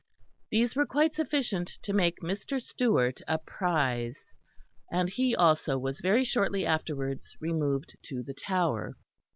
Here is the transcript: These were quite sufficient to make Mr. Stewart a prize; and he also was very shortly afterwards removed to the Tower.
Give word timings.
These 0.49 0.75
were 0.75 0.87
quite 0.87 1.13
sufficient 1.13 1.73
to 1.83 1.93
make 1.93 2.21
Mr. 2.21 2.59
Stewart 2.59 3.21
a 3.27 3.37
prize; 3.37 4.33
and 4.91 5.07
he 5.07 5.35
also 5.35 5.77
was 5.77 6.01
very 6.01 6.23
shortly 6.23 6.65
afterwards 6.65 7.37
removed 7.39 7.95
to 8.05 8.23
the 8.23 8.33
Tower. 8.33 8.97